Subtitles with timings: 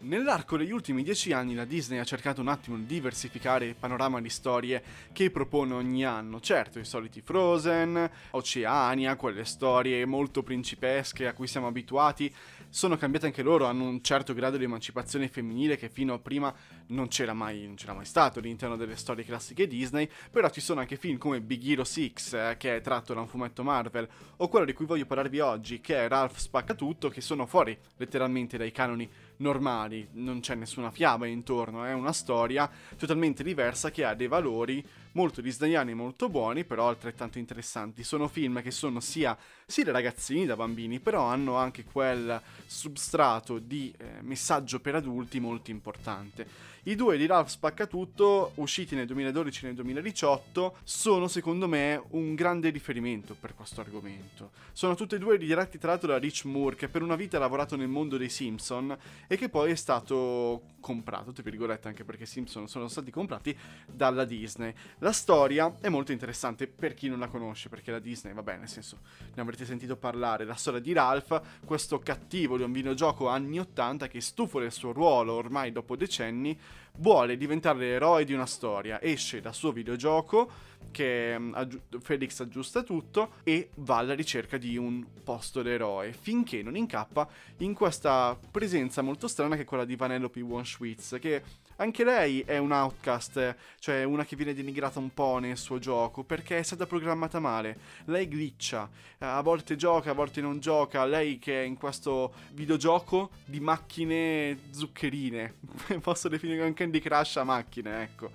[0.00, 4.20] Nell'arco degli ultimi dieci anni la Disney ha cercato un attimo di diversificare il panorama
[4.20, 4.80] di storie
[5.12, 6.38] che propone ogni anno.
[6.38, 12.32] Certo, i soliti Frozen, Oceania, quelle storie molto principesche a cui siamo abituati,
[12.70, 16.54] sono cambiate anche loro, hanno un certo grado di emancipazione femminile che fino a prima
[16.88, 20.78] non c'era mai, non c'era mai stato all'interno delle storie classiche Disney, però ci sono
[20.78, 24.48] anche film come Big Hero 6, eh, che è tratto da un fumetto Marvel, o
[24.48, 28.56] quello di cui voglio parlarvi oggi, che è Ralph Spacca Tutto, che sono fuori letteralmente
[28.56, 34.14] dai canoni normali, non c'è nessuna fiaba intorno, è una storia totalmente diversa che ha
[34.14, 38.04] dei valori molto disneyani, molto buoni, però altrettanto interessanti.
[38.04, 43.58] Sono film che sono sia, sia da ragazzini, da bambini, però hanno anche quel substrato
[43.58, 46.76] di eh, messaggio per adulti molto importante.
[46.84, 52.34] I due di Ralph Spaccatutto, usciti nel 2012 e nel 2018, sono secondo me un
[52.34, 54.52] grande riferimento per questo argomento.
[54.72, 57.40] Sono tutti e due diretti tra l'altro da Rich Moore, che per una vita ha
[57.40, 58.96] lavorato nel mondo dei Simpson
[59.28, 64.24] e che poi è stato comprato, tra virgolette, anche perché Simpson sono stati comprati dalla
[64.24, 64.72] Disney.
[64.98, 68.60] La storia è molto interessante per chi non la conosce, perché la Disney, va bene,
[68.60, 69.00] nel senso,
[69.34, 74.08] ne avrete sentito parlare, la storia di Ralph, questo cattivo di un videogioco anni 80
[74.08, 76.58] che stufo del suo ruolo ormai dopo decenni,
[76.98, 80.50] vuole diventare l'eroe di una storia, esce dal suo videogioco,
[80.90, 86.62] che um, aggi- Felix aggiusta tutto e va alla ricerca di un posto d'eroe, finché
[86.62, 91.42] non incappa in questa presenza molto strana che è quella di Vanellope One Schwitz, che
[91.80, 96.24] anche lei è un outcast, cioè una che viene denigrata un po' nel suo gioco
[96.24, 97.78] perché è stata programmata male.
[98.06, 101.04] Lei glitcha, a volte gioca, a volte non gioca.
[101.04, 105.54] Lei che è in questo videogioco di macchine zuccherine,
[106.02, 108.30] posso definire un Candy Crush a macchine, ecco.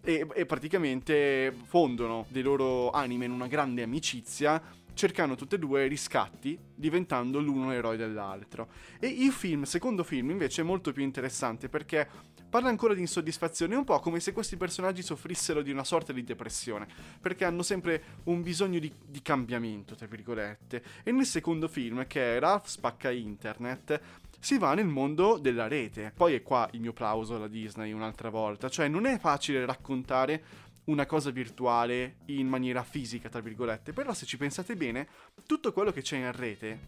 [0.00, 4.62] E, e praticamente fondono le loro anime in una grande amicizia
[4.94, 8.68] cercando tutte e due riscatti, diventando l'uno eroe dell'altro.
[8.98, 12.08] E il film, secondo film, invece è molto più interessante perché
[12.48, 16.22] parla ancora di insoddisfazione, un po' come se questi personaggi soffrissero di una sorta di
[16.22, 16.86] depressione,
[17.20, 20.82] perché hanno sempre un bisogno di, di cambiamento, tra virgolette.
[21.02, 24.00] E nel secondo film, che è Ralph spacca internet,
[24.38, 26.12] si va nel mondo della rete.
[26.14, 30.42] Poi è qua il mio plauso alla Disney un'altra volta, cioè non è facile raccontare
[30.84, 35.08] una cosa virtuale in maniera fisica, tra virgolette, però se ci pensate bene,
[35.46, 36.78] tutto quello che c'è in rete,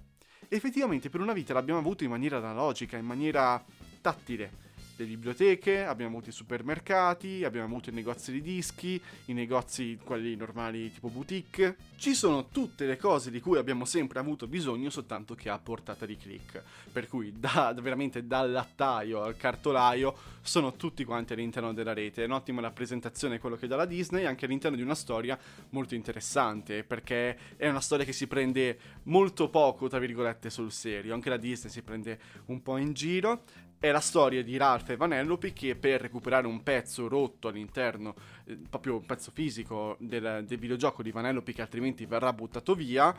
[0.48, 3.62] effettivamente per una vita l'abbiamo avuto in maniera analogica, in maniera
[4.00, 4.65] tattile
[4.96, 10.34] le biblioteche, abbiamo avuto i supermercati, abbiamo avuto i negozi di dischi, i negozi quelli
[10.36, 11.76] normali tipo boutique.
[11.96, 16.06] Ci sono tutte le cose di cui abbiamo sempre avuto bisogno soltanto che a portata
[16.06, 16.62] di click.
[16.92, 22.22] Per cui da, veramente dal lattaio al cartolaio sono tutti quanti all'interno della rete.
[22.22, 25.38] È un'ottima rappresentazione quello che dà la Disney anche all'interno di una storia
[25.70, 31.12] molto interessante perché è una storia che si prende molto poco, tra virgolette, sul serio.
[31.12, 33.42] Anche la Disney si prende un po' in giro
[33.78, 38.14] è la storia di Ralph e Vanellope che per recuperare un pezzo rotto all'interno,
[38.44, 43.14] eh, proprio un pezzo fisico del, del videogioco di Vanellope che altrimenti verrà buttato via,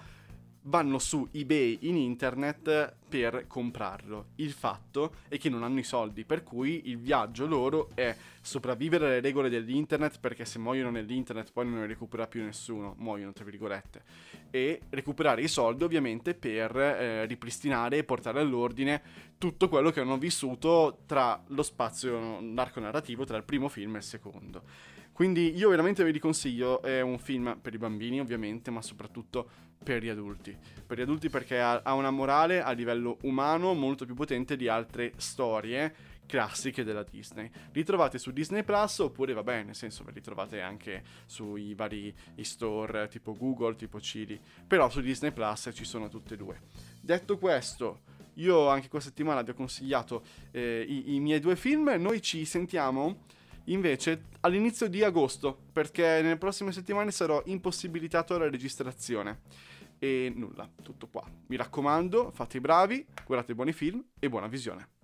[0.67, 4.27] vanno su eBay in internet per comprarlo.
[4.35, 9.05] Il fatto è che non hanno i soldi, per cui il viaggio loro è sopravvivere
[9.05, 13.45] alle regole dell'internet perché se muoiono nell'internet poi non ne recupera più nessuno, muoiono tra
[13.45, 14.03] virgolette,
[14.51, 19.01] e recuperare i soldi ovviamente per eh, ripristinare e portare all'ordine
[19.37, 23.99] tutto quello che hanno vissuto tra lo spazio, l'arco narrativo tra il primo film e
[23.99, 24.95] il secondo.
[25.17, 29.49] Quindi io veramente vi consiglio, è un film per i bambini ovviamente, ma soprattutto
[29.83, 30.55] per gli adulti.
[30.85, 34.67] Per gli adulti perché ha, ha una morale a livello umano molto più potente di
[34.67, 35.91] altre storie
[36.27, 37.49] classiche della Disney.
[37.71, 41.73] Li trovate su Disney Plus oppure va bene, nel senso ve li trovate anche sui
[41.73, 46.61] vari store tipo Google, tipo Cili, però su Disney Plus ci sono tutte e due.
[47.01, 48.01] Detto questo,
[48.35, 52.45] io anche questa settimana vi ho consigliato eh, i, i miei due film, noi ci
[52.45, 53.25] sentiamo
[53.67, 59.41] invece all'inizio di agosto, perché nelle prossime settimane sarò impossibilitato alla registrazione.
[59.99, 61.23] E nulla, tutto qua.
[61.47, 64.96] Mi raccomando, fate i bravi, guardate buoni film e buona visione.